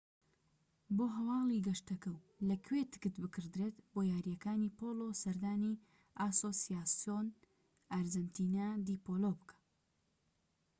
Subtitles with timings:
[0.95, 5.81] بۆ هەواڵی گەشتەکە و لەکوێ تکت بکڕدرێت بۆ یاریەکانی پۆلۆ سەردانی
[6.19, 7.27] ئاسۆسیاسیۆن
[7.91, 9.57] ئارجەنتینا دی پۆلۆ بکە